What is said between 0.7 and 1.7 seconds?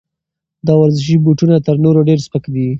ورزشي بوټونه